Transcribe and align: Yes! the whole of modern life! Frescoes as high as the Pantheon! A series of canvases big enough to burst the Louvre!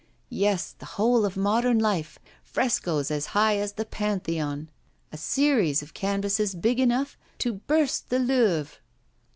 Yes! 0.31 0.71
the 0.71 0.87
whole 0.97 1.25
of 1.25 1.37
modern 1.37 1.77
life! 1.77 2.17
Frescoes 2.43 3.11
as 3.11 3.27
high 3.37 3.57
as 3.57 3.73
the 3.73 3.85
Pantheon! 3.85 4.71
A 5.11 5.17
series 5.17 5.83
of 5.83 5.93
canvases 5.93 6.55
big 6.55 6.79
enough 6.79 7.19
to 7.37 7.53
burst 7.53 8.09
the 8.09 8.17
Louvre! 8.17 8.79